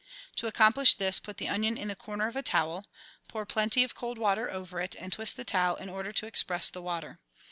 To 0.37 0.47
accomplish 0.47 0.95
this, 0.95 1.19
put 1.19 1.37
the 1.37 1.47
onion 1.47 1.77
in 1.77 1.87
the 1.89 1.95
corner 1.95 2.27
of 2.27 2.35
a 2.35 2.41
towel, 2.41 2.87
pour 3.27 3.45
plenty 3.45 3.83
of 3.83 3.93
cold 3.93 4.17
water 4.17 4.49
over 4.49 4.79
it, 4.81 4.95
and 4.95 5.13
twist 5.13 5.37
the 5.37 5.45
towel 5.45 5.75
in 5.75 5.89
order 5.89 6.11
to 6.11 6.25
express 6.25 6.71
the 6.71 6.81
water. 6.81 7.19